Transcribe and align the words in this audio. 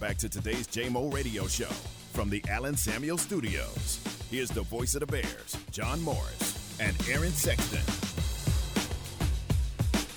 back 0.00 0.16
to 0.16 0.30
today's 0.30 0.66
JMO 0.66 1.12
Radio 1.12 1.46
Show 1.46 1.68
from 2.14 2.30
the 2.30 2.42
Allen 2.48 2.74
Samuel 2.74 3.18
Studios. 3.18 4.00
Here's 4.30 4.48
the 4.48 4.62
voice 4.62 4.94
of 4.94 5.00
the 5.00 5.06
Bears, 5.06 5.58
John 5.70 6.00
Morris 6.00 6.78
and 6.80 6.96
Aaron 7.10 7.32
Sexton. 7.32 7.82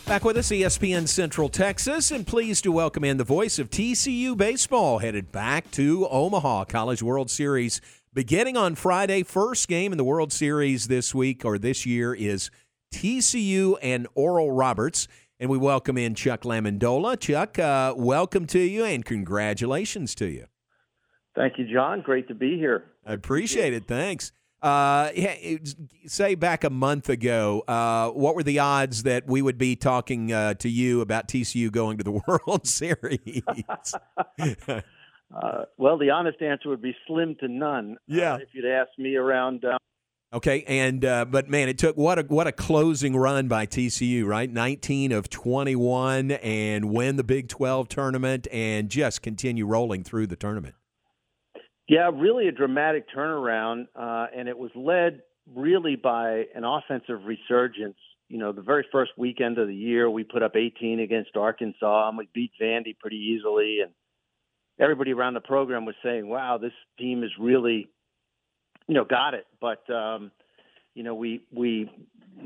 Back 0.07 0.23
with 0.23 0.37
us, 0.37 0.51
ESPN 0.51 1.05
Central 1.09 1.49
Texas, 1.49 2.11
and 2.11 2.25
pleased 2.25 2.63
to 2.63 2.71
welcome 2.71 3.03
in 3.03 3.17
the 3.17 3.25
voice 3.25 3.59
of 3.59 3.69
TCU 3.69 4.37
baseball, 4.37 4.99
headed 4.99 5.33
back 5.33 5.69
to 5.71 6.07
Omaha 6.07 6.63
College 6.63 7.03
World 7.03 7.29
Series 7.29 7.81
beginning 8.13 8.55
on 8.55 8.75
Friday. 8.75 9.21
First 9.21 9.67
game 9.67 9.91
in 9.91 9.97
the 9.97 10.05
World 10.05 10.31
Series 10.31 10.87
this 10.87 11.13
week 11.13 11.43
or 11.43 11.59
this 11.59 11.85
year 11.85 12.13
is 12.13 12.49
TCU 12.93 13.75
and 13.81 14.07
Oral 14.15 14.51
Roberts. 14.51 15.09
And 15.39 15.49
we 15.49 15.57
welcome 15.57 15.97
in 15.97 16.15
Chuck 16.15 16.41
LaMendola. 16.41 17.19
Chuck, 17.19 17.57
uh, 17.59 17.93
welcome 17.97 18.45
to 18.47 18.59
you 18.59 18.85
and 18.85 19.03
congratulations 19.03 20.15
to 20.15 20.27
you. 20.27 20.45
Thank 21.35 21.57
you, 21.57 21.65
John. 21.71 22.01
Great 22.01 22.27
to 22.27 22.35
be 22.35 22.57
here. 22.57 22.91
I 23.05 23.13
appreciate 23.13 23.73
it. 23.73 23.85
Thanks. 23.85 24.31
Uh, 24.61 25.09
say 26.05 26.35
back 26.35 26.63
a 26.63 26.69
month 26.69 27.09
ago, 27.09 27.63
uh, 27.67 28.09
what 28.11 28.35
were 28.35 28.43
the 28.43 28.59
odds 28.59 29.03
that 29.03 29.27
we 29.27 29.41
would 29.41 29.57
be 29.57 29.75
talking 29.75 30.31
uh, 30.31 30.53
to 30.53 30.69
you 30.69 31.01
about 31.01 31.27
TCU 31.27 31.69
going 31.69 31.97
to 31.97 32.03
the 32.03 32.11
World 32.27 32.67
Series? 32.67 33.41
Uh, 35.33 35.65
well, 35.79 35.97
the 35.97 36.11
honest 36.11 36.39
answer 36.43 36.69
would 36.69 36.81
be 36.81 36.95
slim 37.07 37.35
to 37.39 37.47
none. 37.47 37.93
Uh, 37.93 37.97
yeah. 38.05 38.35
if 38.35 38.49
you'd 38.53 38.65
asked 38.65 38.99
me 38.99 39.15
around. 39.15 39.65
Uh, 40.33 40.37
okay, 40.37 40.63
and 40.67 41.01
but 41.01 41.49
man, 41.49 41.69
it 41.69 41.77
took 41.77 41.95
what 41.97 42.19
a 42.19 42.23
what 42.23 42.47
a 42.47 42.51
closing 42.51 43.15
run 43.15 43.47
by 43.47 43.65
TCU, 43.65 44.25
right? 44.25 44.51
Nineteen 44.51 45.11
of 45.11 45.29
twenty 45.29 45.75
one, 45.75 46.31
and 46.31 46.85
win 46.85 47.15
the 47.15 47.23
Big 47.23 47.47
Twelve 47.47 47.87
tournament, 47.87 48.47
and 48.51 48.89
just 48.89 49.21
continue 49.21 49.65
rolling 49.65 50.03
through 50.03 50.27
the 50.27 50.35
tournament. 50.35 50.75
Yeah, 51.87 52.09
really 52.13 52.47
a 52.47 52.51
dramatic 52.51 53.05
turnaround, 53.15 53.87
uh, 53.95 54.27
and 54.35 54.47
it 54.47 54.57
was 54.57 54.71
led 54.75 55.21
really 55.53 55.95
by 55.95 56.45
an 56.55 56.63
offensive 56.63 57.25
resurgence. 57.25 57.97
You 58.29 58.39
know, 58.39 58.53
the 58.53 58.61
very 58.61 58.85
first 58.91 59.11
weekend 59.17 59.57
of 59.57 59.67
the 59.67 59.75
year, 59.75 60.09
we 60.09 60.23
put 60.23 60.41
up 60.41 60.55
18 60.55 61.01
against 61.01 61.35
Arkansas, 61.35 62.07
and 62.07 62.17
we 62.17 62.29
beat 62.33 62.51
Vandy 62.59 62.97
pretty 62.97 63.17
easily. 63.17 63.79
And 63.83 63.91
everybody 64.79 65.11
around 65.11 65.33
the 65.33 65.41
program 65.41 65.85
was 65.85 65.95
saying, 66.01 66.27
"Wow, 66.27 66.57
this 66.57 66.73
team 66.97 67.23
is 67.23 67.31
really, 67.37 67.89
you 68.87 68.95
know, 68.95 69.05
got 69.05 69.33
it." 69.33 69.45
But 69.59 69.89
um, 69.93 70.31
you 70.93 71.03
know, 71.03 71.15
we 71.15 71.43
we 71.51 71.89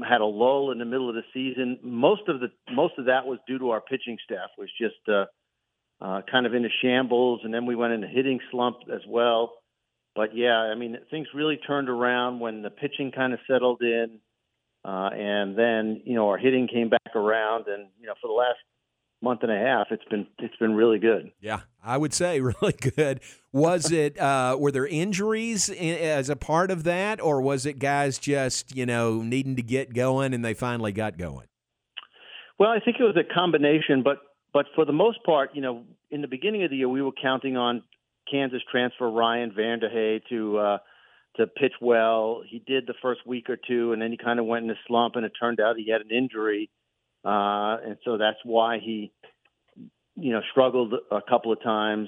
had 0.07 0.21
a 0.21 0.25
lull 0.25 0.71
in 0.71 0.79
the 0.79 0.85
middle 0.85 1.09
of 1.09 1.15
the 1.15 1.23
season. 1.33 1.79
Most 1.81 2.27
of 2.27 2.39
the 2.39 2.47
most 2.71 2.93
of 2.97 3.05
that 3.05 3.25
was 3.25 3.39
due 3.47 3.59
to 3.59 3.71
our 3.71 3.81
pitching 3.81 4.17
staff 4.23 4.49
was 4.57 4.69
just 4.79 4.95
uh, 5.07 5.25
uh, 6.01 6.21
kind 6.29 6.45
of 6.45 6.53
into 6.53 6.69
shambles, 6.81 7.41
and 7.43 7.53
then 7.53 7.65
we 7.65 7.75
went 7.75 7.93
into 7.93 8.07
hitting 8.07 8.39
slump 8.51 8.77
as 8.93 9.01
well. 9.07 9.53
But 10.15 10.35
yeah, 10.35 10.57
I 10.57 10.75
mean, 10.75 10.97
things 11.11 11.27
really 11.33 11.57
turned 11.57 11.89
around 11.89 12.39
when 12.39 12.61
the 12.61 12.69
pitching 12.69 13.11
kind 13.11 13.33
of 13.33 13.39
settled 13.49 13.81
in, 13.81 14.19
uh, 14.83 15.09
and 15.13 15.57
then 15.57 16.01
you 16.05 16.15
know 16.15 16.29
our 16.29 16.37
hitting 16.37 16.67
came 16.67 16.89
back 16.89 17.15
around, 17.15 17.67
and 17.67 17.87
you 17.99 18.07
know 18.07 18.13
for 18.21 18.27
the 18.27 18.33
last 18.33 18.59
month 19.21 19.41
and 19.43 19.51
a 19.51 19.57
half, 19.57 19.87
it's 19.91 20.03
been 20.05 20.27
it's 20.39 20.55
been 20.57 20.75
really 20.75 20.99
good. 20.99 21.31
Yeah, 21.39 21.61
I 21.83 21.97
would 21.97 22.13
say 22.13 22.39
really 22.61 22.73
good. 22.73 23.21
Was 23.51 23.91
it? 23.91 24.19
Uh, 24.19 24.57
were 24.59 24.71
there 24.71 24.87
injuries 24.87 25.69
as 25.69 26.29
a 26.29 26.35
part 26.35 26.71
of 26.71 26.83
that, 26.83 27.21
or 27.21 27.41
was 27.41 27.65
it 27.65 27.79
guys 27.79 28.19
just 28.19 28.75
you 28.75 28.85
know 28.85 29.21
needing 29.21 29.55
to 29.55 29.63
get 29.63 29.93
going 29.93 30.33
and 30.33 30.43
they 30.43 30.53
finally 30.53 30.91
got 30.91 31.17
going? 31.17 31.47
Well, 32.59 32.69
I 32.69 32.79
think 32.79 32.97
it 32.99 33.03
was 33.03 33.17
a 33.17 33.33
combination, 33.33 34.03
but 34.03 34.17
but 34.53 34.65
for 34.75 34.85
the 34.85 34.93
most 34.93 35.23
part, 35.23 35.51
you 35.53 35.61
know, 35.61 35.83
in 36.09 36.21
the 36.21 36.27
beginning 36.27 36.63
of 36.63 36.71
the 36.71 36.77
year, 36.77 36.89
we 36.89 37.01
were 37.01 37.11
counting 37.11 37.57
on 37.57 37.83
Kansas 38.29 38.61
transfer 38.71 39.09
Ryan 39.09 39.51
Vanderhei 39.51 40.21
to 40.29 40.57
uh, 40.57 40.77
to 41.37 41.47
pitch 41.47 41.73
well. 41.81 42.41
He 42.47 42.59
did 42.65 42.87
the 42.87 42.95
first 43.01 43.21
week 43.25 43.49
or 43.49 43.57
two, 43.57 43.93
and 43.93 44.01
then 44.01 44.11
he 44.11 44.17
kind 44.17 44.39
of 44.39 44.45
went 44.45 44.65
in 44.65 44.71
a 44.71 44.79
slump, 44.87 45.15
and 45.15 45.25
it 45.25 45.33
turned 45.39 45.59
out 45.59 45.77
he 45.77 45.91
had 45.91 46.01
an 46.01 46.11
injury, 46.11 46.69
uh, 47.27 47.77
and 47.85 47.97
so 48.05 48.17
that's 48.17 48.37
why 48.45 48.79
he, 48.79 49.11
you 50.15 50.31
know, 50.31 50.39
struggled 50.51 50.93
a 51.11 51.21
couple 51.27 51.51
of 51.51 51.61
times 51.61 52.07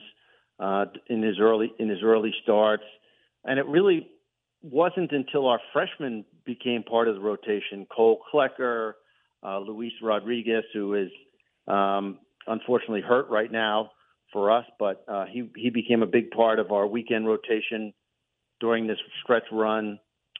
uh, 0.59 0.85
in 1.07 1.21
his 1.21 1.39
early 1.41 1.73
in 1.77 1.89
his 1.89 1.99
early 2.01 2.33
starts, 2.41 2.83
and 3.43 3.59
it 3.59 3.65
really 3.65 4.07
wasn't 4.61 5.11
until 5.11 5.47
our 5.47 5.59
freshmen 5.73 6.23
became 6.45 6.83
part 6.83 7.09
of 7.09 7.15
the 7.15 7.21
rotation. 7.21 7.85
Cole 7.93 8.21
Klecker, 8.33 8.93
uh, 9.43 9.59
Luis 9.59 9.91
Rodriguez, 10.01 10.63
who 10.73 10.95
is 10.95 11.09
um, 11.67 12.19
unfortunately 12.47 13.01
hurt 13.01 13.29
right 13.29 13.51
now 13.51 13.91
for 14.31 14.51
us, 14.51 14.65
but 14.79 15.03
uh, 15.09 15.25
he 15.25 15.49
he 15.57 15.69
became 15.69 16.01
a 16.01 16.07
big 16.07 16.31
part 16.31 16.59
of 16.59 16.71
our 16.71 16.87
weekend 16.87 17.27
rotation 17.27 17.93
during 18.61 18.87
this 18.87 18.99
stretch 19.21 19.51
run. 19.51 19.99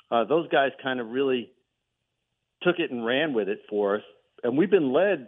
Uh, 0.10 0.24
those 0.24 0.48
guys 0.48 0.72
kind 0.82 1.02
of 1.02 1.10
really 1.10 1.52
took 2.64 2.80
it 2.80 2.92
and 2.92 3.06
ran 3.06 3.34
with 3.34 3.50
it 3.50 3.60
for 3.70 3.98
us, 3.98 4.04
and 4.44 4.58
we've 4.58 4.70
been 4.70 4.94
led 4.94 5.28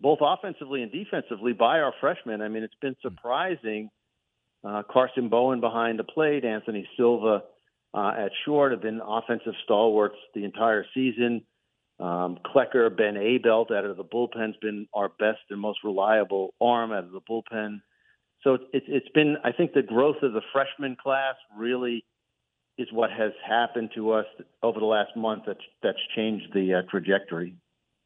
both 0.00 0.18
offensively 0.20 0.82
and 0.82 0.92
defensively 0.92 1.52
by 1.52 1.80
our 1.80 1.94
freshmen. 2.00 2.42
I 2.42 2.48
mean, 2.48 2.62
it's 2.62 2.74
been 2.80 2.96
surprising. 3.00 3.90
Uh, 4.64 4.82
Karson 4.82 5.28
Bowen 5.30 5.60
behind 5.60 5.98
the 5.98 6.04
plate, 6.04 6.44
Anthony 6.44 6.88
Silva 6.96 7.42
uh, 7.92 8.12
at 8.16 8.32
short 8.44 8.72
have 8.72 8.82
been 8.82 9.00
offensive 9.04 9.54
stalwarts 9.64 10.16
the 10.34 10.44
entire 10.44 10.84
season. 10.94 11.42
Um, 12.00 12.38
Klecker, 12.44 12.94
Ben 12.94 13.14
Abeldt 13.14 13.70
out 13.70 13.84
of 13.84 13.96
the 13.96 14.04
bullpen 14.04 14.46
has 14.46 14.56
been 14.60 14.88
our 14.92 15.08
best 15.08 15.40
and 15.50 15.60
most 15.60 15.78
reliable 15.84 16.52
arm 16.60 16.92
out 16.92 17.04
of 17.04 17.12
the 17.12 17.20
bullpen. 17.20 17.80
So 18.42 18.58
it's 18.72 18.86
it's 18.88 19.08
been 19.14 19.36
I 19.44 19.52
think 19.52 19.72
the 19.72 19.82
growth 19.82 20.22
of 20.22 20.32
the 20.32 20.42
freshman 20.52 20.96
class 21.00 21.36
really 21.56 22.04
is 22.76 22.88
what 22.92 23.10
has 23.10 23.32
happened 23.46 23.90
to 23.94 24.10
us 24.10 24.26
over 24.62 24.80
the 24.80 24.86
last 24.86 25.16
month 25.16 25.44
that's 25.46 25.60
that's 25.82 25.98
changed 26.16 26.46
the 26.52 26.74
uh, 26.74 26.82
trajectory. 26.90 27.54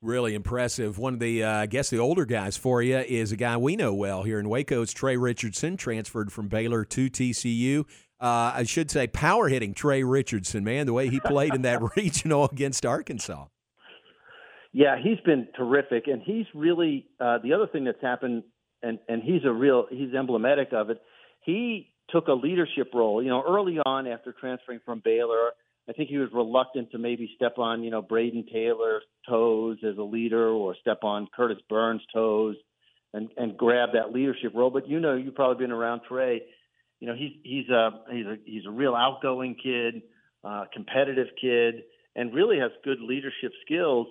Really 0.00 0.34
impressive. 0.34 0.97
One 0.97 1.14
of 1.14 1.20
the, 1.20 1.42
uh, 1.42 1.50
I 1.50 1.66
guess, 1.66 1.91
the 1.91 1.98
older 1.98 2.25
guys 2.25 2.56
for 2.56 2.81
you 2.81 2.98
is 2.98 3.32
a 3.32 3.36
guy 3.36 3.56
we 3.56 3.75
know 3.75 3.92
well 3.92 4.22
here 4.22 4.38
in 4.38 4.48
Waco. 4.48 4.82
It's 4.82 4.92
Trey 4.92 5.16
Richardson, 5.16 5.76
transferred 5.76 6.32
from 6.32 6.47
Baylor 6.47 6.84
to 6.84 7.10
TCU. 7.10 7.81
Uh, 8.20 8.53
I 8.54 8.62
should 8.62 8.92
say, 8.92 9.09
power 9.09 9.48
hitting 9.48 9.75
Trey 9.75 10.04
Richardson, 10.04 10.62
man, 10.62 10.86
the 10.86 10.92
way 10.92 11.09
he 11.09 11.19
played 11.19 11.53
in 11.53 11.62
that 11.62 11.81
regional 11.97 12.44
against 12.44 12.86
Arkansas. 12.86 13.47
Yeah, 14.72 14.97
he's 15.03 15.19
been 15.25 15.48
terrific, 15.56 16.06
and 16.06 16.22
he's 16.22 16.47
really 16.54 17.06
uh, 17.19 17.38
the 17.42 17.53
other 17.53 17.66
thing 17.66 17.84
that's 17.84 18.03
happened, 18.03 18.44
and 18.82 19.00
and 19.09 19.22
he's 19.22 19.44
a 19.44 19.53
real 19.53 19.86
he's 19.91 20.15
emblematic 20.15 20.72
of 20.72 20.91
it. 20.91 21.00
He 21.44 21.91
took 22.10 22.28
a 22.28 22.32
leadership 22.34 22.91
role. 22.94 23.22
You 23.22 23.30
know, 23.30 23.42
early 23.48 23.78
on 23.84 24.06
after 24.06 24.32
transferring 24.38 24.80
from 24.84 25.00
Baylor, 25.04 25.50
I 25.88 25.93
think 25.93 26.10
he 26.10 26.19
was 26.19 26.28
reluctant 26.32 26.91
to 26.93 26.99
maybe 26.99 27.31
step 27.34 27.59
on 27.59 27.82
you 27.82 27.91
know 27.91 28.03
Brayden 28.03 28.50
Taylor's 28.53 29.03
toes 29.28 29.78
as 29.88 29.97
a 29.99 30.03
leader, 30.03 30.49
or 30.49 30.76
step 30.81 30.99
on 31.03 31.28
Curtis 31.34 31.59
Burns' 31.69 32.03
toes, 32.12 32.56
and 33.12 33.28
and 33.37 33.56
grab 33.56 33.91
that 33.94 34.12
leadership 34.12 34.53
role. 34.54 34.71
But 34.71 34.88
you 34.88 35.00
know, 35.00 35.16
you've 35.16 35.34
probably 35.34 35.65
been 35.65 35.72
around 35.72 36.03
Trey. 36.09 36.43
You 37.00 37.09
know, 37.09 37.15
he's 37.15 37.32
he's 37.43 37.69
a 37.69 37.91
he's 38.10 38.27
a 38.27 38.37
he's 38.44 38.66
a 38.66 38.71
real 38.71 38.94
outgoing 38.94 39.56
kid, 39.62 40.03
uh, 40.44 40.65
competitive 40.72 41.28
kid, 41.41 41.82
and 42.16 42.34
really 42.34 42.59
has 42.59 42.71
good 42.84 43.00
leadership 43.00 43.53
skills 43.65 44.09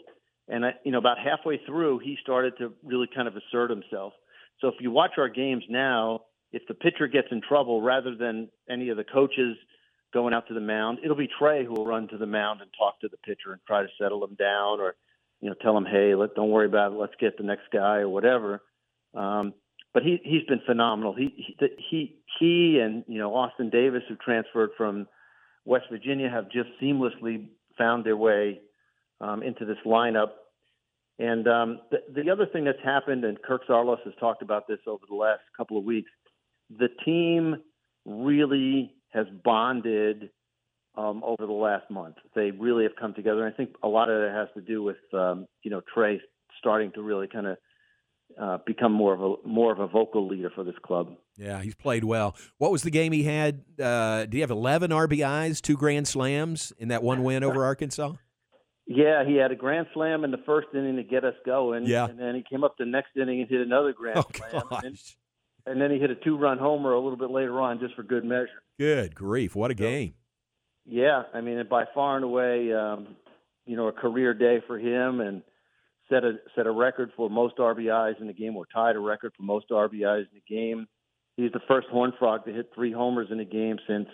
and 0.47 0.66
I, 0.66 0.71
you 0.83 0.91
know, 0.91 0.97
about 0.97 1.17
halfway 1.19 1.59
through, 1.66 1.99
he 1.99 2.17
started 2.21 2.53
to 2.59 2.73
really 2.83 3.07
kind 3.13 3.27
of 3.27 3.35
assert 3.35 3.69
himself. 3.69 4.13
So 4.61 4.67
if 4.67 4.75
you 4.79 4.91
watch 4.91 5.11
our 5.17 5.29
games 5.29 5.63
now, 5.69 6.21
if 6.51 6.63
the 6.67 6.73
pitcher 6.73 7.07
gets 7.07 7.27
in 7.31 7.41
trouble, 7.47 7.81
rather 7.81 8.16
than 8.16 8.49
any 8.69 8.89
of 8.89 8.97
the 8.97 9.03
coaches 9.03 9.57
going 10.13 10.34
out 10.34 10.47
to 10.47 10.53
the 10.53 10.59
mound, 10.59 11.00
it'll 11.03 11.16
be 11.16 11.29
Trey 11.40 11.66
who 11.66 11.73
will 11.73 11.85
run 11.85 12.07
to 12.09 12.18
the 12.18 12.25
mound 12.25 12.62
and 12.62 12.69
talk 12.78 13.00
to 13.01 13.09
the 13.09 13.18
pitcher 13.18 13.51
and 13.51 13.62
try 13.67 13.81
to 13.81 13.90
settle 13.99 14.23
him 14.23 14.35
down, 14.35 14.79
or 14.79 14.96
you 15.41 15.49
know, 15.49 15.55
tell 15.61 15.78
him, 15.78 15.85
hey, 15.85 16.16
let 16.16 16.35
don't 16.35 16.49
worry 16.49 16.66
about 16.66 16.91
it, 16.91 16.96
let's 16.96 17.14
get 17.20 17.37
the 17.37 17.43
next 17.43 17.66
guy 17.72 17.97
or 17.97 18.09
whatever. 18.09 18.61
Um, 19.14 19.53
but 19.93 20.03
he 20.03 20.20
he's 20.23 20.43
been 20.43 20.61
phenomenal. 20.66 21.14
He 21.14 21.55
he 21.90 22.17
he, 22.40 22.79
and 22.79 23.03
you 23.08 23.20
know 23.20 23.35
Austin 23.35 23.70
Davis, 23.70 24.03
who 24.08 24.16
transferred 24.16 24.72
from 24.78 25.08
West 25.66 25.85
Virginia, 25.91 26.29
have 26.29 26.52
just 26.52 26.70
seamlessly 26.81 27.47
found 27.78 28.05
their 28.05 28.17
way 28.17 28.61
um, 29.22 29.41
into 29.43 29.66
this 29.66 29.78
lineup. 29.85 30.31
And 31.20 31.47
um, 31.47 31.79
the, 31.90 32.23
the 32.23 32.29
other 32.29 32.46
thing 32.46 32.64
that's 32.64 32.84
happened, 32.84 33.23
and 33.23 33.41
Kirk 33.41 33.64
Saarloos 33.67 34.03
has 34.05 34.14
talked 34.20 34.43
about 34.43 34.67
this 34.67 34.78
over 34.85 35.03
the 35.09 35.16
last 35.16 35.41
couple 35.55 35.78
of 35.78 35.84
weeks, 35.84 36.11
the 36.70 36.90
team 37.03 37.55
really 38.05 38.93
has 39.11 39.25
bonded 39.43 40.29
um, 40.97 41.23
over 41.23 41.45
the 41.45 41.53
last 41.53 41.89
month. 41.89 42.15
They 42.35 42.51
really 42.51 42.83
have 42.83 42.95
come 42.99 43.13
together. 43.13 43.45
And 43.45 43.53
I 43.53 43.55
think 43.55 43.75
a 43.83 43.87
lot 43.87 44.09
of 44.09 44.21
it 44.21 44.31
has 44.31 44.47
to 44.55 44.61
do 44.61 44.83
with 44.83 44.97
um, 45.13 45.47
you 45.63 45.71
know 45.71 45.81
Trey 45.93 46.19
starting 46.59 46.91
to 46.93 47.01
really 47.01 47.27
kind 47.27 47.47
of 47.47 47.57
uh, 48.39 48.57
become 48.65 48.91
more 48.91 49.13
of 49.13 49.21
a 49.21 49.47
more 49.47 49.71
of 49.71 49.79
a 49.79 49.87
vocal 49.87 50.27
leader 50.27 50.51
for 50.53 50.63
this 50.63 50.75
club. 50.83 51.15
Yeah, 51.37 51.61
he's 51.61 51.75
played 51.75 52.03
well. 52.03 52.35
What 52.57 52.71
was 52.71 52.81
the 52.81 52.89
game 52.91 53.11
he 53.11 53.23
had? 53.23 53.63
Uh, 53.79 54.21
did 54.21 54.33
he 54.33 54.39
have 54.39 54.51
11 54.51 54.91
RBIs, 54.91 55.61
two 55.61 55.77
grand 55.77 56.07
slams 56.07 56.73
in 56.79 56.87
that 56.87 57.03
one 57.03 57.23
win 57.23 57.43
over 57.43 57.63
Arkansas? 57.65 58.13
Yeah, 58.87 59.25
he 59.25 59.35
had 59.35 59.51
a 59.51 59.55
grand 59.55 59.87
slam 59.93 60.23
in 60.23 60.31
the 60.31 60.41
first 60.45 60.69
inning 60.73 60.95
to 60.95 61.03
get 61.03 61.25
us 61.25 61.35
going. 61.45 61.85
Yeah. 61.85 62.05
And 62.05 62.17
then 62.17 62.35
he 62.35 62.43
came 62.49 62.63
up 62.63 62.75
the 62.79 62.85
next 62.85 63.09
inning 63.15 63.41
and 63.41 63.49
hit 63.49 63.59
another 63.59 63.91
grand 63.91 64.17
oh, 64.17 64.25
slam. 64.33 64.63
Gosh. 64.69 65.17
And, 65.67 65.81
then 65.81 65.91
he 65.91 65.99
hit 65.99 66.11
a 66.11 66.16
two-run 66.16 66.58
homer 66.58 66.93
a 66.93 66.99
little 66.99 67.17
bit 67.17 67.29
later 67.29 67.59
on, 67.59 67.79
just 67.79 67.96
for 67.96 68.03
good 68.03 68.23
measure. 68.23 68.61
Good 68.79 69.16
grief! 69.16 69.55
What 69.55 69.72
a 69.72 69.73
game! 69.73 70.14
Yeah, 70.85 71.23
I 71.34 71.41
mean, 71.41 71.61
by 71.69 71.85
far 71.93 72.16
and 72.16 72.23
away, 72.23 72.73
um, 72.73 73.16
you 73.66 73.75
know, 73.75 73.87
a 73.87 73.91
career 73.91 74.34
day 74.34 74.61
for 74.66 74.79
him, 74.79 75.19
and 75.19 75.41
set 76.09 76.23
a 76.23 76.35
set 76.55 76.66
a 76.66 76.72
record 76.72 77.11
for 77.17 77.29
most 77.29 77.58
RBIs 77.58 78.22
in 78.22 78.28
the 78.28 78.34
game, 78.34 78.55
or 78.55 78.66
tied 78.73 78.96
a 78.96 78.99
record 78.99 79.34
for 79.35 79.43
most 79.43 79.69
RBIs 79.69 80.28
in 80.31 80.34
the 80.34 80.55
game. 80.55 80.87
He's 81.35 81.52
the 81.52 81.59
first 81.67 81.87
Horn 81.90 82.14
Frog 82.17 82.46
to 82.46 82.53
hit 82.53 82.72
three 82.73 82.93
homers 82.93 83.28
in 83.31 83.40
a 83.40 83.46
game 83.46 83.78
since 83.87 84.08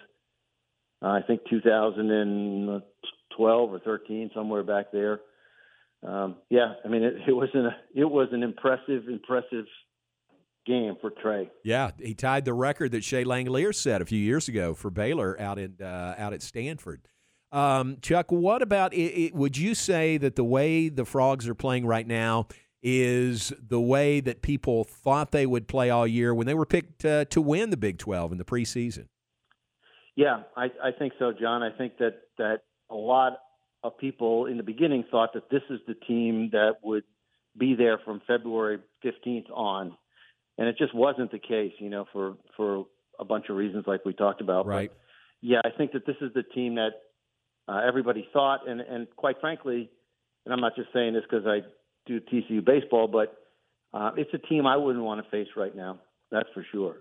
uh, 1.03 1.07
I 1.07 1.21
think 1.21 1.41
2012 1.49 3.73
or 3.73 3.79
13, 3.79 4.31
somewhere 4.33 4.63
back 4.63 4.91
there. 4.91 5.19
Um, 6.05 6.37
yeah, 6.49 6.73
I 6.83 6.87
mean, 6.87 7.03
it, 7.03 7.15
it 7.27 7.33
was 7.33 7.49
an 7.53 7.69
it 7.95 8.05
was 8.05 8.29
an 8.31 8.43
impressive, 8.43 9.07
impressive 9.07 9.65
game 10.65 10.95
for 11.01 11.09
Trey. 11.09 11.49
Yeah, 11.63 11.91
he 11.99 12.13
tied 12.13 12.45
the 12.45 12.53
record 12.53 12.91
that 12.91 13.03
Shea 13.03 13.23
Langeliers 13.23 13.75
set 13.75 14.01
a 14.01 14.05
few 14.05 14.19
years 14.19 14.47
ago 14.47 14.73
for 14.73 14.89
Baylor 14.89 15.39
out 15.39 15.59
in 15.59 15.75
uh, 15.81 16.15
out 16.17 16.33
at 16.33 16.41
Stanford. 16.41 17.01
Um, 17.51 17.97
Chuck, 18.01 18.31
what 18.31 18.63
about 18.63 18.93
it, 18.93 18.97
it, 18.97 19.35
Would 19.35 19.57
you 19.57 19.75
say 19.75 20.17
that 20.17 20.35
the 20.35 20.43
way 20.43 20.89
the 20.89 21.05
Frogs 21.05 21.47
are 21.47 21.53
playing 21.53 21.85
right 21.85 22.07
now 22.07 22.47
is 22.81 23.53
the 23.65 23.79
way 23.79 24.19
that 24.19 24.41
people 24.41 24.83
thought 24.83 25.31
they 25.31 25.45
would 25.45 25.67
play 25.67 25.89
all 25.89 26.07
year 26.07 26.33
when 26.33 26.47
they 26.47 26.55
were 26.55 26.65
picked 26.65 27.05
uh, 27.05 27.25
to 27.25 27.41
win 27.41 27.69
the 27.69 27.77
Big 27.77 27.99
12 27.99 28.31
in 28.31 28.37
the 28.39 28.43
preseason? 28.43 29.05
Yeah, 30.15 30.43
I, 30.57 30.65
I 30.83 30.91
think 30.97 31.13
so, 31.19 31.31
John. 31.31 31.63
I 31.63 31.71
think 31.71 31.97
that 31.97 32.21
that 32.37 32.61
a 32.89 32.95
lot 32.95 33.33
of 33.83 33.97
people 33.97 34.47
in 34.47 34.57
the 34.57 34.63
beginning 34.63 35.05
thought 35.09 35.33
that 35.33 35.49
this 35.49 35.63
is 35.69 35.79
the 35.87 35.95
team 35.95 36.49
that 36.51 36.77
would 36.83 37.03
be 37.57 37.75
there 37.75 37.99
from 38.03 38.21
February 38.27 38.79
15th 39.03 39.49
on 39.51 39.95
and 40.57 40.67
it 40.67 40.77
just 40.77 40.93
wasn't 40.93 41.31
the 41.31 41.39
case, 41.39 41.73
you 41.79 41.89
know, 41.89 42.05
for 42.13 42.35
for 42.55 42.85
a 43.19 43.25
bunch 43.25 43.45
of 43.49 43.55
reasons 43.55 43.85
like 43.87 44.05
we 44.05 44.13
talked 44.13 44.41
about. 44.41 44.65
Right. 44.65 44.89
But 44.89 44.97
yeah, 45.41 45.61
I 45.63 45.69
think 45.77 45.91
that 45.93 46.05
this 46.05 46.15
is 46.21 46.31
the 46.33 46.43
team 46.43 46.75
that 46.75 46.91
uh, 47.67 47.81
everybody 47.87 48.27
thought, 48.33 48.67
and 48.67 48.81
and 48.81 49.07
quite 49.15 49.39
frankly, 49.39 49.89
and 50.45 50.53
I'm 50.53 50.61
not 50.61 50.75
just 50.75 50.89
saying 50.93 51.13
this 51.13 51.23
because 51.29 51.45
I 51.45 51.59
do 52.05 52.19
TCU 52.19 52.63
baseball, 52.65 53.07
but 53.07 53.37
uh, 53.93 54.11
it's 54.17 54.33
a 54.33 54.47
team 54.47 54.65
I 54.65 54.77
wouldn't 54.77 55.03
want 55.03 55.23
to 55.23 55.29
face 55.31 55.47
right 55.55 55.75
now. 55.75 55.99
That's 56.31 56.49
for 56.53 56.65
sure. 56.71 56.97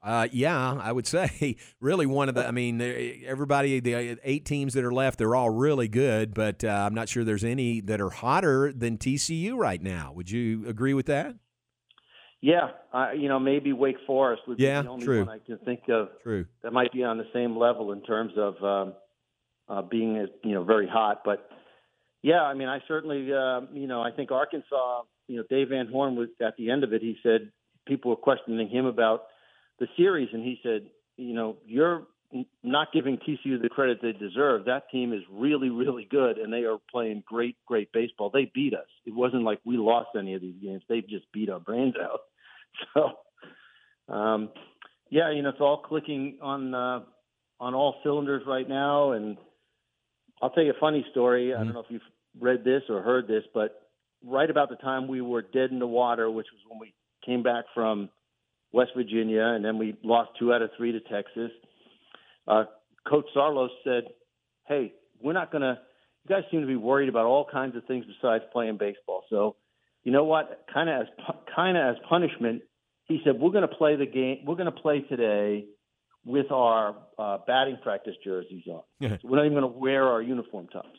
Uh, 0.00 0.28
yeah, 0.30 0.78
I 0.80 0.92
would 0.92 1.06
say 1.08 1.56
really 1.80 2.06
one 2.06 2.28
of 2.28 2.34
the. 2.34 2.46
I 2.46 2.50
mean, 2.50 2.80
everybody, 3.26 3.80
the 3.80 4.18
eight 4.24 4.44
teams 4.44 4.74
that 4.74 4.84
are 4.84 4.92
left, 4.92 5.18
they're 5.18 5.34
all 5.34 5.50
really 5.50 5.88
good, 5.88 6.34
but 6.34 6.64
uh, 6.64 6.68
I'm 6.68 6.94
not 6.94 7.08
sure 7.08 7.24
there's 7.24 7.44
any 7.44 7.80
that 7.82 8.00
are 8.00 8.10
hotter 8.10 8.72
than 8.72 8.98
TCU 8.98 9.56
right 9.56 9.82
now. 9.82 10.12
Would 10.14 10.30
you 10.30 10.66
agree 10.66 10.94
with 10.94 11.06
that? 11.06 11.36
Yeah, 12.40 12.70
uh, 12.92 13.10
you 13.16 13.28
know, 13.28 13.40
maybe 13.40 13.72
Wake 13.72 13.96
Forest 14.06 14.42
would 14.46 14.60
yeah, 14.60 14.80
be 14.80 14.86
the 14.86 14.92
only 14.92 15.04
true. 15.04 15.18
one 15.24 15.28
I 15.28 15.38
can 15.44 15.58
think 15.58 15.88
of. 15.88 16.08
True. 16.22 16.46
That 16.62 16.72
might 16.72 16.92
be 16.92 17.02
on 17.02 17.18
the 17.18 17.26
same 17.32 17.56
level 17.56 17.92
in 17.92 18.02
terms 18.02 18.32
of 18.36 18.62
um, 18.62 18.94
uh, 19.68 19.82
being, 19.82 20.26
you 20.44 20.54
know, 20.54 20.62
very 20.62 20.86
hot. 20.86 21.22
But 21.24 21.48
yeah, 22.22 22.42
I 22.42 22.54
mean, 22.54 22.68
I 22.68 22.78
certainly, 22.86 23.32
uh, 23.32 23.62
you 23.72 23.88
know, 23.88 24.02
I 24.02 24.12
think 24.12 24.30
Arkansas, 24.30 25.02
you 25.26 25.38
know, 25.38 25.44
Dave 25.50 25.70
Van 25.70 25.88
Horn 25.88 26.14
was 26.14 26.28
at 26.40 26.56
the 26.56 26.70
end 26.70 26.84
of 26.84 26.92
it. 26.92 27.02
He 27.02 27.16
said 27.24 27.50
people 27.86 28.10
were 28.10 28.16
questioning 28.16 28.68
him 28.68 28.86
about 28.86 29.24
the 29.80 29.88
series, 29.96 30.28
and 30.32 30.42
he 30.42 30.58
said, 30.62 30.82
you 31.16 31.34
know, 31.34 31.56
you're 31.66 32.06
not 32.62 32.92
giving 32.92 33.16
TCU 33.16 33.60
the 33.60 33.68
credit 33.68 34.00
they 34.02 34.12
deserve. 34.12 34.66
That 34.66 34.90
team 34.90 35.12
is 35.12 35.22
really, 35.30 35.70
really 35.70 36.06
good, 36.10 36.38
and 36.38 36.52
they 36.52 36.64
are 36.64 36.78
playing 36.90 37.22
great, 37.26 37.56
great 37.66 37.90
baseball. 37.92 38.30
They 38.30 38.50
beat 38.54 38.74
us. 38.74 38.86
It 39.06 39.14
wasn't 39.14 39.44
like 39.44 39.60
we 39.64 39.76
lost 39.76 40.10
any 40.18 40.34
of 40.34 40.42
these 40.42 40.56
games. 40.62 40.82
They've 40.88 41.08
just 41.08 41.24
beat 41.32 41.50
our 41.50 41.60
brains 41.60 41.94
out. 42.00 42.20
So, 42.94 44.14
um, 44.14 44.50
yeah, 45.10 45.32
you 45.32 45.42
know, 45.42 45.48
it's 45.48 45.60
all 45.60 45.78
clicking 45.78 46.38
on 46.40 46.74
uh, 46.74 47.00
on 47.58 47.74
all 47.74 47.96
cylinders 48.04 48.44
right 48.46 48.68
now. 48.68 49.12
And 49.12 49.36
I'll 50.40 50.50
tell 50.50 50.62
you 50.62 50.70
a 50.70 50.78
funny 50.78 51.04
story. 51.10 51.46
Mm-hmm. 51.46 51.60
I 51.60 51.64
don't 51.64 51.74
know 51.74 51.80
if 51.80 51.86
you've 51.88 52.02
read 52.38 52.62
this 52.62 52.82
or 52.88 53.02
heard 53.02 53.26
this, 53.26 53.42
but 53.52 53.88
right 54.24 54.48
about 54.48 54.68
the 54.68 54.76
time 54.76 55.08
we 55.08 55.20
were 55.20 55.42
dead 55.42 55.70
in 55.70 55.80
the 55.80 55.88
water, 55.88 56.30
which 56.30 56.46
was 56.52 56.60
when 56.68 56.78
we 56.78 56.94
came 57.26 57.42
back 57.42 57.64
from 57.74 58.10
West 58.70 58.90
Virginia, 58.94 59.42
and 59.42 59.64
then 59.64 59.76
we 59.76 59.96
lost 60.04 60.30
two 60.38 60.52
out 60.52 60.62
of 60.62 60.70
three 60.76 60.92
to 60.92 61.00
Texas 61.00 61.50
uh, 62.48 62.64
Coach 63.08 63.26
Saarloos 63.36 63.68
said, 63.84 64.04
"Hey, 64.66 64.92
we're 65.20 65.32
not 65.32 65.52
going 65.52 65.62
to. 65.62 65.78
You 66.24 66.34
guys 66.34 66.44
seem 66.50 66.60
to 66.60 66.66
be 66.66 66.76
worried 66.76 67.08
about 67.08 67.26
all 67.26 67.46
kinds 67.50 67.76
of 67.76 67.84
things 67.84 68.04
besides 68.04 68.44
playing 68.52 68.76
baseball. 68.76 69.24
So, 69.30 69.56
you 70.04 70.12
know 70.12 70.24
what? 70.24 70.66
Kind 70.72 70.90
of 70.90 71.02
as 71.02 71.34
kind 71.54 71.76
of 71.76 71.96
as 71.96 72.02
punishment, 72.08 72.62
he 73.04 73.20
said 73.24 73.38
we're 73.38 73.50
going 73.50 73.68
to 73.68 73.74
play 73.74 73.96
the 73.96 74.06
game. 74.06 74.38
We're 74.46 74.56
going 74.56 74.72
to 74.72 74.80
play 74.80 75.00
today 75.00 75.66
with 76.24 76.50
our 76.50 76.96
uh, 77.18 77.38
batting 77.46 77.78
practice 77.82 78.14
jerseys 78.22 78.64
on. 78.68 78.82
so 79.02 79.18
we're 79.24 79.36
not 79.36 79.46
even 79.46 79.58
going 79.58 79.72
to 79.72 79.78
wear 79.78 80.06
our 80.06 80.22
uniform 80.22 80.68
tops. 80.68 80.98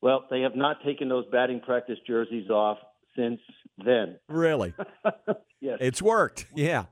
Well, 0.00 0.26
they 0.30 0.42
have 0.42 0.54
not 0.54 0.84
taken 0.84 1.08
those 1.08 1.24
batting 1.32 1.60
practice 1.60 1.98
jerseys 2.06 2.50
off 2.50 2.78
since 3.16 3.40
then. 3.84 4.18
Really? 4.28 4.74
yes. 5.60 5.78
It's 5.80 6.00
worked. 6.00 6.46
Yeah. 6.54 6.84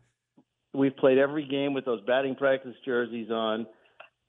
We've 0.75 0.96
played 0.96 1.19
every 1.19 1.46
game 1.46 1.72
with 1.72 1.84
those 1.84 2.00
batting 2.06 2.34
practice 2.34 2.75
jerseys 2.84 3.31
on. 3.31 3.66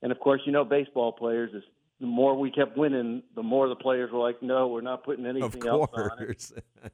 And 0.01 0.11
of 0.11 0.19
course, 0.19 0.41
you 0.45 0.51
know, 0.51 0.63
baseball 0.63 1.11
players 1.11 1.51
is 1.53 1.63
the 1.99 2.05
more 2.05 2.37
we 2.37 2.51
kept 2.51 2.77
winning, 2.77 3.23
the 3.35 3.41
more 3.41 3.67
the 3.67 3.75
players 3.75 4.11
were 4.11 4.19
like, 4.19 4.43
"No, 4.43 4.67
we're 4.67 4.81
not 4.81 5.03
putting 5.03 5.25
anything 5.25 5.65
else 5.65 5.89
on 5.93 6.11
it." 6.21 6.51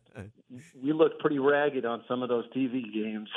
we 0.82 0.94
looked 0.94 1.20
pretty 1.20 1.40
ragged 1.40 1.86
on 1.86 2.04
some 2.08 2.24
of 2.24 2.30
those 2.30 2.46
TV 2.56 2.84
games. 2.94 3.30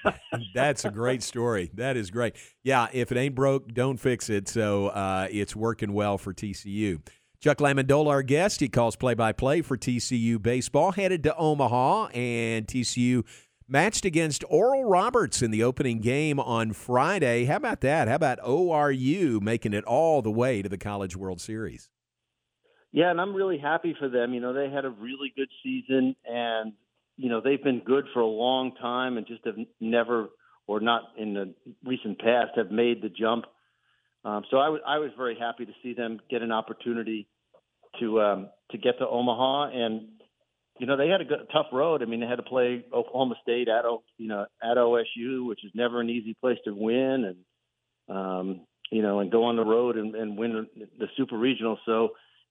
That's 0.54 0.84
a 0.84 0.90
great 0.90 1.22
story. 1.22 1.70
That 1.74 1.96
is 1.96 2.10
great. 2.10 2.34
Yeah, 2.64 2.88
if 2.92 3.12
it 3.12 3.18
ain't 3.18 3.36
broke, 3.36 3.72
don't 3.72 3.98
fix 3.98 4.30
it. 4.30 4.48
So 4.48 4.88
uh, 4.88 5.28
it's 5.30 5.54
working 5.54 5.92
well 5.92 6.18
for 6.18 6.34
TCU. 6.34 7.00
Chuck 7.38 7.58
LaMendola, 7.58 8.08
our 8.08 8.22
guest, 8.22 8.60
he 8.60 8.68
calls 8.68 8.94
play-by-play 8.94 9.62
for 9.62 9.76
TCU 9.76 10.40
baseball. 10.40 10.92
Headed 10.92 11.24
to 11.24 11.34
Omaha, 11.34 12.06
and 12.14 12.66
TCU 12.68 13.24
matched 13.72 14.04
against 14.04 14.44
Oral 14.50 14.84
Roberts 14.84 15.40
in 15.40 15.50
the 15.50 15.64
opening 15.64 16.00
game 16.00 16.38
on 16.38 16.74
Friday. 16.74 17.46
How 17.46 17.56
about 17.56 17.80
that? 17.80 18.06
How 18.06 18.16
about 18.16 18.38
ORU 18.40 19.40
making 19.40 19.72
it 19.72 19.82
all 19.84 20.20
the 20.20 20.30
way 20.30 20.60
to 20.60 20.68
the 20.68 20.76
College 20.76 21.16
World 21.16 21.40
Series? 21.40 21.88
Yeah, 22.92 23.10
and 23.10 23.18
I'm 23.18 23.34
really 23.34 23.56
happy 23.56 23.96
for 23.98 24.10
them. 24.10 24.34
You 24.34 24.40
know, 24.40 24.52
they 24.52 24.70
had 24.70 24.84
a 24.84 24.90
really 24.90 25.32
good 25.34 25.48
season, 25.62 26.14
and 26.26 26.74
you 27.16 27.30
know 27.30 27.40
they've 27.40 27.62
been 27.62 27.80
good 27.84 28.04
for 28.12 28.20
a 28.20 28.26
long 28.26 28.74
time, 28.74 29.16
and 29.16 29.26
just 29.26 29.46
have 29.46 29.56
never, 29.80 30.28
or 30.66 30.80
not 30.80 31.04
in 31.16 31.32
the 31.32 31.54
recent 31.82 32.20
past, 32.20 32.50
have 32.56 32.70
made 32.70 33.00
the 33.00 33.08
jump. 33.08 33.46
Um, 34.24 34.44
so 34.50 34.58
I, 34.58 34.66
w- 34.66 34.84
I 34.86 34.98
was 34.98 35.10
very 35.16 35.36
happy 35.40 35.64
to 35.64 35.72
see 35.82 35.94
them 35.94 36.20
get 36.30 36.42
an 36.42 36.52
opportunity 36.52 37.26
to 37.98 38.20
um, 38.20 38.50
to 38.72 38.76
get 38.76 38.98
to 38.98 39.08
Omaha, 39.08 39.70
and 39.72 40.08
you 40.78 40.86
know, 40.86 40.96
they 40.96 41.08
had 41.08 41.20
a 41.20 41.24
good, 41.24 41.46
tough 41.52 41.66
road. 41.72 42.02
I 42.02 42.06
mean, 42.06 42.20
they 42.20 42.26
had 42.26 42.36
to 42.36 42.42
play 42.42 42.84
Oklahoma 42.92 43.34
State 43.42 43.68
at, 43.68 43.84
you 44.18 44.28
know, 44.28 44.46
at 44.62 44.76
OSU, 44.76 45.46
which 45.46 45.64
is 45.64 45.70
never 45.74 46.00
an 46.00 46.10
easy 46.10 46.34
place 46.40 46.58
to 46.64 46.74
win, 46.74 47.24
and 48.08 48.16
um, 48.16 48.60
you 48.90 49.02
know, 49.02 49.20
and 49.20 49.30
go 49.30 49.44
on 49.44 49.56
the 49.56 49.64
road 49.64 49.96
and, 49.96 50.14
and 50.14 50.36
win 50.36 50.66
the 50.98 51.06
Super 51.16 51.38
Regional. 51.38 51.78
So 51.86 52.10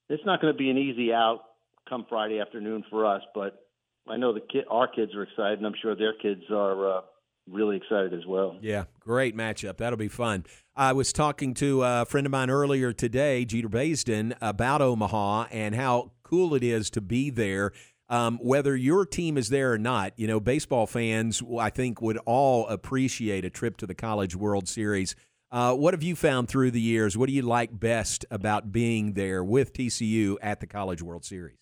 it's 0.09 0.25
not 0.25 0.41
going 0.41 0.53
to 0.53 0.57
be 0.57 0.69
an 0.69 0.77
easy 0.77 1.13
out 1.13 1.41
come 1.89 2.05
Friday 2.07 2.39
afternoon 2.39 2.83
for 2.89 3.05
us. 3.05 3.21
But 3.35 3.59
I 4.07 4.17
know 4.17 4.33
the 4.33 4.39
kid, 4.39 4.65
our 4.69 4.87
kids 4.87 5.13
are 5.13 5.23
excited, 5.23 5.57
and 5.57 5.67
I'm 5.67 5.75
sure 5.81 5.95
their 5.95 6.13
kids 6.13 6.43
are. 6.51 6.97
Uh, 6.97 7.01
really 7.49 7.77
excited 7.77 8.13
as 8.13 8.25
well. 8.25 8.57
Yeah, 8.61 8.85
great 8.99 9.35
matchup. 9.35 9.77
That'll 9.77 9.97
be 9.97 10.07
fun. 10.07 10.45
I 10.75 10.93
was 10.93 11.11
talking 11.11 11.53
to 11.55 11.83
a 11.83 12.05
friend 12.05 12.25
of 12.25 12.31
mine 12.31 12.49
earlier 12.49 12.93
today, 12.93 13.45
Jeter 13.45 13.67
Baisden, 13.67 14.35
about 14.41 14.81
Omaha 14.81 15.47
and 15.51 15.75
how 15.75 16.11
cool 16.23 16.55
it 16.55 16.63
is 16.63 16.89
to 16.91 17.01
be 17.01 17.29
there 17.29 17.73
um, 18.11 18.39
whether 18.41 18.75
your 18.75 19.05
team 19.05 19.37
is 19.37 19.47
there 19.47 19.71
or 19.71 19.77
not, 19.77 20.11
you 20.17 20.27
know, 20.27 20.41
baseball 20.41 20.85
fans, 20.85 21.41
I 21.57 21.69
think, 21.69 22.01
would 22.01 22.17
all 22.25 22.67
appreciate 22.67 23.45
a 23.45 23.49
trip 23.49 23.77
to 23.77 23.87
the 23.87 23.95
College 23.95 24.35
World 24.35 24.67
Series. 24.67 25.15
Uh, 25.49 25.73
what 25.73 25.93
have 25.93 26.03
you 26.03 26.17
found 26.17 26.49
through 26.49 26.71
the 26.71 26.81
years? 26.81 27.17
What 27.17 27.27
do 27.27 27.33
you 27.33 27.41
like 27.41 27.79
best 27.79 28.25
about 28.29 28.69
being 28.71 29.13
there 29.13 29.43
with 29.43 29.71
TCU 29.71 30.35
at 30.41 30.59
the 30.59 30.67
College 30.67 31.01
World 31.01 31.23
Series? 31.23 31.55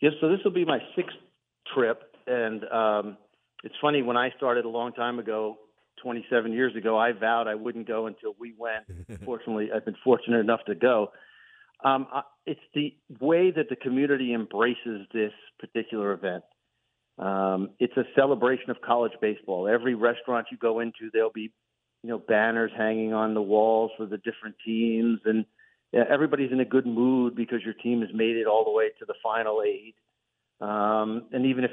Yes, 0.00 0.12
so 0.20 0.28
this 0.28 0.38
will 0.44 0.52
be 0.52 0.64
my 0.64 0.78
sixth 0.94 1.16
trip, 1.74 2.02
and 2.28 2.62
um, 2.72 3.16
it's 3.64 3.74
funny 3.82 4.02
when 4.02 4.16
I 4.16 4.30
started 4.36 4.64
a 4.64 4.68
long 4.68 4.92
time 4.92 5.18
ago, 5.18 5.58
27 6.04 6.52
years 6.52 6.76
ago, 6.76 6.96
I 6.96 7.10
vowed 7.10 7.48
I 7.48 7.56
wouldn't 7.56 7.88
go 7.88 8.06
until 8.06 8.36
we 8.38 8.54
went. 8.56 8.84
Fortunately, 9.24 9.70
I've 9.74 9.84
been 9.84 9.96
fortunate 10.04 10.38
enough 10.38 10.60
to 10.66 10.76
go. 10.76 11.10
Um, 11.84 12.06
it's 12.46 12.60
the 12.74 12.94
way 13.20 13.50
that 13.50 13.68
the 13.68 13.76
community 13.76 14.34
embraces 14.34 15.06
this 15.12 15.32
particular 15.60 16.12
event. 16.12 16.44
Um, 17.18 17.70
it's 17.78 17.96
a 17.96 18.04
celebration 18.14 18.70
of 18.70 18.80
college 18.80 19.12
baseball. 19.20 19.68
Every 19.68 19.94
restaurant 19.94 20.46
you 20.50 20.58
go 20.58 20.80
into, 20.80 21.10
there'll 21.12 21.32
be, 21.32 21.52
you 22.02 22.10
know, 22.10 22.18
banners 22.18 22.70
hanging 22.76 23.12
on 23.12 23.34
the 23.34 23.42
walls 23.42 23.90
for 23.96 24.06
the 24.06 24.18
different 24.18 24.56
teams, 24.64 25.20
and 25.24 25.44
everybody's 25.92 26.52
in 26.52 26.60
a 26.60 26.64
good 26.64 26.86
mood 26.86 27.34
because 27.34 27.60
your 27.64 27.74
team 27.74 28.00
has 28.00 28.10
made 28.14 28.36
it 28.36 28.46
all 28.46 28.64
the 28.64 28.70
way 28.70 28.90
to 28.98 29.04
the 29.04 29.14
final 29.22 29.62
eight. 29.62 29.96
Um, 30.60 31.26
and 31.32 31.46
even 31.46 31.64
if 31.64 31.70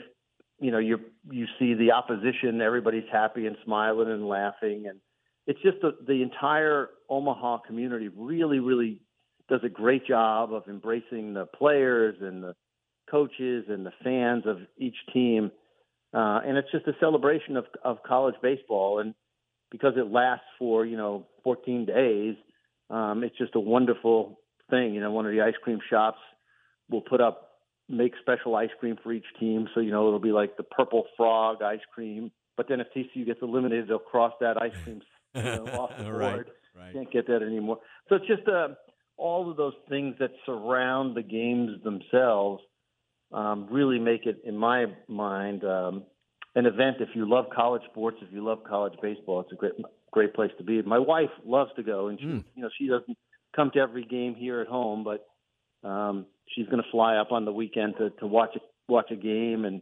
you 0.60 0.72
know 0.72 0.80
you 0.80 1.00
you 1.30 1.46
see 1.60 1.74
the 1.74 1.92
opposition, 1.92 2.62
everybody's 2.62 3.10
happy 3.12 3.46
and 3.46 3.56
smiling 3.66 4.10
and 4.10 4.28
laughing, 4.28 4.86
and 4.88 5.00
it's 5.48 5.62
just 5.62 5.78
the, 5.82 5.96
the 6.08 6.22
entire 6.22 6.90
Omaha 7.10 7.60
community 7.60 8.10
really 8.16 8.60
really 8.60 9.02
does 9.50 9.62
a 9.64 9.70
great 9.70 10.06
job 10.08 10.54
of 10.54 10.64
embracing 10.68 11.34
the 11.34 11.46
players 11.46 12.16
and 12.22 12.44
the 12.44 12.56
coaches 13.10 13.66
and 13.70 13.86
the 13.86 13.94
fans 14.04 14.44
of 14.46 14.58
each 14.78 14.96
team. 15.14 15.52
Uh, 16.14 16.40
and 16.46 16.58
it's 16.58 16.72
just 16.72 16.88
a 16.88 16.94
celebration 17.00 17.58
of, 17.58 17.66
of 17.84 17.98
college 18.04 18.36
baseball. 18.42 19.00
And 19.00 19.14
because 19.72 19.94
it 19.98 20.12
lasts 20.12 20.46
for, 20.58 20.86
you 20.86 20.98
know, 20.98 21.28
14 21.44 21.86
days, 21.86 22.36
um, 22.90 23.24
it's 23.24 23.38
just 23.38 23.56
a 23.56 23.60
wonderful 23.60 24.40
thing. 24.70 24.94
You 24.94 25.02
know, 25.02 25.12
one 25.12 25.26
of 25.26 25.32
the 25.32 25.42
ice 25.42 25.56
cream 25.64 25.80
shops 25.90 26.20
will 26.90 27.02
put 27.02 27.22
up, 27.22 27.50
make 27.90 28.14
special 28.22 28.56
ice 28.56 28.70
cream 28.80 28.98
for 29.04 29.12
each 29.12 29.26
team. 29.40 29.68
So, 29.74 29.82
you 29.82 29.92
know, 29.92 30.08
it'll 30.08 30.20
be 30.20 30.32
like 30.32 30.58
the 30.58 30.64
purple 30.64 31.06
frog 31.18 31.62
ice 31.62 31.80
cream. 31.94 32.32
But 32.58 32.68
then 32.70 32.80
if 32.80 32.88
TCU 32.96 33.26
gets 33.26 33.40
eliminated, 33.42 33.90
they'll 33.90 34.00
cross 34.00 34.34
that 34.40 34.60
ice 34.62 34.72
cream 34.84 35.02
you 35.36 35.44
know, 35.44 35.66
off 35.78 35.92
the 35.98 36.04
board. 36.06 36.16
right, 36.16 36.46
right. 36.78 36.94
Can't 36.94 37.12
get 37.12 37.28
that 37.28 37.44
anymore. 37.44 37.80
So 38.08 38.16
it's 38.16 38.28
just 38.28 38.48
uh, 38.48 38.70
all 39.18 39.50
of 39.50 39.58
those 39.58 39.74
things 39.90 40.16
that 40.20 40.32
surround 40.46 41.16
the 41.16 41.24
games 41.24 41.82
themselves 41.84 42.62
um, 43.32 43.68
really 43.70 44.00
make 44.00 44.26
it, 44.26 44.42
in 44.46 44.58
my 44.58 44.86
mind, 45.08 45.64
um, 45.64 46.04
an 46.56 46.66
event. 46.66 46.98
If 47.00 47.10
you 47.16 47.30
love 47.30 47.46
college 47.54 47.82
sports, 47.92 48.18
if 48.22 48.32
you 48.32 48.44
love 48.44 48.60
college 48.68 48.94
baseball, 49.02 49.42
it's 49.42 49.52
a 49.52 49.56
great 49.56 49.74
great 50.12 50.34
place 50.34 50.52
to 50.58 50.64
be. 50.64 50.82
My 50.82 51.00
wife 51.00 51.30
loves 51.46 51.72
to 51.76 51.84
go, 51.84 52.08
and 52.08 52.20
she, 52.20 52.26
mm. 52.26 52.44
you 52.56 52.64
know, 52.64 52.70
she 52.78 52.88
doesn't 52.88 53.18
come 53.56 53.72
to 53.72 53.80
every 53.80 54.06
game 54.06 54.34
here 54.36 54.62
at 54.62 54.68
home, 54.68 55.04
but 55.04 55.88
um, 55.88 56.26
she's 56.48 56.68
going 56.68 56.82
to 56.82 56.90
fly 56.92 57.18
up 57.18 57.32
on 57.32 57.46
the 57.46 57.52
weekend 57.52 57.96
to 57.98 58.10
to 58.12 58.28
watch 58.28 58.56
a, 58.56 58.60
watch 58.92 59.12
a 59.12 59.16
game 59.16 59.66
and 59.66 59.82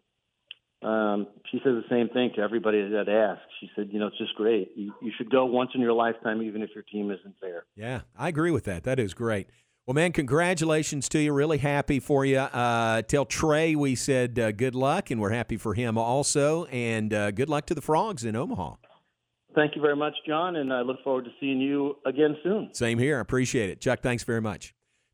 um, 0.83 1.27
she 1.51 1.57
says 1.57 1.73
the 1.73 1.83
same 1.89 2.09
thing 2.09 2.31
to 2.35 2.41
everybody 2.41 2.81
that 2.89 3.09
asks. 3.09 3.43
She 3.59 3.69
said, 3.75 3.89
you 3.91 3.99
know, 3.99 4.07
it's 4.07 4.17
just 4.17 4.35
great. 4.35 4.71
You, 4.75 4.93
you 5.01 5.11
should 5.17 5.29
go 5.29 5.45
once 5.45 5.71
in 5.75 5.81
your 5.81 5.93
lifetime, 5.93 6.41
even 6.41 6.61
if 6.61 6.71
your 6.73 6.83
team 6.83 7.11
isn't 7.11 7.35
there. 7.41 7.65
Yeah, 7.75 8.01
I 8.17 8.29
agree 8.29 8.51
with 8.51 8.65
that. 8.65 8.83
That 8.83 8.99
is 8.99 9.13
great. 9.13 9.47
Well, 9.85 9.95
man, 9.95 10.13
congratulations 10.13 11.09
to 11.09 11.19
you. 11.19 11.33
Really 11.33 11.57
happy 11.57 11.99
for 11.99 12.25
you. 12.25 12.37
Uh, 12.37 13.01
tell 13.01 13.25
Trey 13.25 13.75
we 13.75 13.95
said 13.95 14.39
uh, 14.39 14.51
good 14.53 14.75
luck, 14.75 15.11
and 15.11 15.19
we're 15.19 15.31
happy 15.31 15.57
for 15.57 15.73
him 15.73 15.97
also. 15.97 16.65
And 16.65 17.13
uh, 17.13 17.31
good 17.31 17.49
luck 17.49 17.65
to 17.65 17.75
the 17.75 17.81
Frogs 17.81 18.23
in 18.23 18.35
Omaha. 18.35 18.75
Thank 19.55 19.75
you 19.75 19.81
very 19.81 19.95
much, 19.95 20.13
John, 20.25 20.55
and 20.55 20.73
I 20.73 20.81
look 20.81 21.03
forward 21.03 21.25
to 21.25 21.31
seeing 21.39 21.59
you 21.59 21.97
again 22.05 22.37
soon. 22.43 22.69
Same 22.73 22.97
here. 22.97 23.17
I 23.17 23.21
appreciate 23.21 23.69
it. 23.69 23.81
Chuck, 23.81 24.01
thanks 24.01 24.23
very 24.23 24.41
much. 24.41 24.73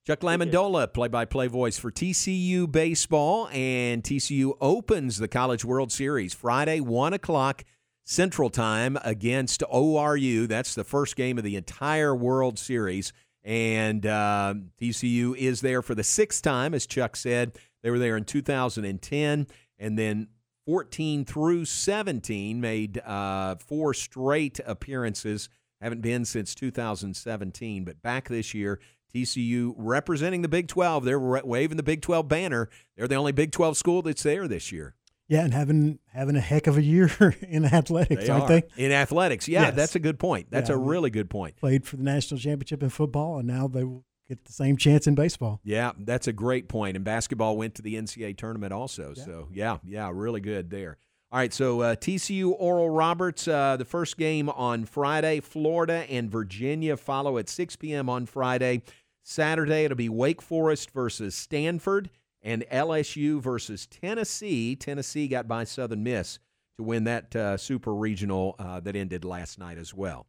Chuck 0.09 0.21
LaMendola, 0.21 0.91
play 0.91 1.07
by 1.07 1.23
play 1.25 1.45
voice 1.45 1.77
for 1.77 1.91
TCU 1.91 2.71
Baseball, 2.71 3.47
and 3.51 4.01
TCU 4.01 4.57
opens 4.59 5.19
the 5.19 5.27
College 5.27 5.63
World 5.63 5.91
Series 5.91 6.33
Friday, 6.33 6.79
1 6.79 7.13
o'clock 7.13 7.63
Central 8.05 8.49
Time 8.49 8.97
against 9.03 9.61
ORU. 9.71 10.47
That's 10.47 10.73
the 10.73 10.83
first 10.83 11.15
game 11.15 11.37
of 11.37 11.43
the 11.43 11.55
entire 11.55 12.15
World 12.15 12.57
Series. 12.57 13.13
And 13.43 14.03
uh, 14.07 14.55
TCU 14.81 15.37
is 15.37 15.61
there 15.61 15.83
for 15.83 15.93
the 15.93 16.03
sixth 16.03 16.41
time, 16.41 16.73
as 16.73 16.87
Chuck 16.87 17.15
said. 17.15 17.59
They 17.83 17.91
were 17.91 17.99
there 17.99 18.17
in 18.17 18.23
2010, 18.23 19.47
and 19.77 19.99
then 19.99 20.27
14 20.65 21.23
through 21.23 21.65
17 21.65 22.59
made 22.59 22.97
uh, 23.05 23.57
four 23.57 23.93
straight 23.93 24.59
appearances. 24.65 25.49
Haven't 25.79 26.01
been 26.01 26.25
since 26.25 26.55
2017, 26.55 27.83
but 27.83 28.01
back 28.01 28.27
this 28.27 28.55
year 28.55 28.79
TCU 29.13 29.73
representing 29.77 30.41
the 30.41 30.47
Big 30.47 30.67
12. 30.67 31.05
They're 31.05 31.19
waving 31.19 31.77
the 31.77 31.83
Big 31.83 32.01
12 32.01 32.27
banner. 32.27 32.69
They're 32.95 33.07
the 33.07 33.15
only 33.15 33.31
Big 33.31 33.51
12 33.51 33.77
school 33.77 34.01
that's 34.01 34.23
there 34.23 34.47
this 34.47 34.71
year. 34.71 34.95
Yeah, 35.27 35.43
and 35.43 35.53
having 35.53 35.99
having 36.07 36.35
a 36.35 36.41
heck 36.41 36.65
of 36.65 36.77
a 36.77 36.81
year 36.81 37.11
in 37.41 37.63
athletics, 37.63 38.25
they 38.25 38.29
aren't 38.29 38.45
are. 38.45 38.47
they? 38.47 38.63
In 38.83 38.91
athletics, 38.91 39.47
yeah, 39.47 39.65
yes. 39.65 39.75
that's 39.75 39.95
a 39.95 39.99
good 39.99 40.17
point. 40.17 40.47
That's 40.49 40.69
yeah, 40.69 40.75
a 40.75 40.79
really 40.79 41.11
good 41.11 41.29
point. 41.29 41.57
Played 41.57 41.85
for 41.85 41.97
the 41.97 42.03
national 42.03 42.39
championship 42.39 42.81
in 42.81 42.89
football, 42.89 43.37
and 43.37 43.47
now 43.47 43.67
they 43.67 43.83
will 43.83 44.03
get 44.27 44.45
the 44.45 44.53
same 44.53 44.75
chance 44.75 45.05
in 45.05 45.13
baseball. 45.13 45.59
Yeah, 45.63 45.91
that's 45.99 46.27
a 46.27 46.33
great 46.33 46.67
point. 46.67 46.95
And 46.95 47.05
basketball 47.05 47.57
went 47.57 47.75
to 47.75 47.83
the 47.83 47.93
NCAA 47.93 48.37
tournament 48.37 48.73
also. 48.73 49.13
Yeah. 49.15 49.23
So 49.23 49.47
yeah, 49.53 49.77
yeah, 49.83 50.09
really 50.11 50.41
good 50.41 50.71
there. 50.71 50.97
All 51.31 51.37
right, 51.37 51.53
so 51.53 51.81
uh, 51.81 51.95
TCU 51.95 52.55
Oral 52.57 52.89
Roberts, 52.89 53.47
uh, 53.47 53.77
the 53.77 53.85
first 53.85 54.17
game 54.17 54.49
on 54.49 54.85
Friday. 54.85 55.41
Florida 55.41 56.03
and 56.09 56.27
Virginia 56.27 56.97
follow 56.97 57.37
at 57.37 57.47
6 57.47 57.75
p.m. 57.75 58.09
on 58.09 58.25
Friday. 58.25 58.81
Saturday, 59.21 59.83
it'll 59.85 59.95
be 59.95 60.09
Wake 60.09 60.41
Forest 60.41 60.89
versus 60.89 61.35
Stanford 61.35 62.09
and 62.41 62.65
LSU 62.71 63.39
versus 63.39 63.85
Tennessee. 63.85 64.75
Tennessee 64.75 65.27
got 65.27 65.47
by 65.47 65.65
Southern 65.65 66.01
Miss 66.01 66.39
to 66.77 66.83
win 66.83 67.03
that 67.03 67.35
uh, 67.35 67.57
super 67.57 67.93
regional 67.93 68.55
uh, 68.57 68.79
that 68.79 68.95
ended 68.95 69.23
last 69.23 69.59
night 69.59 69.77
as 69.77 69.93
well. 69.93 70.25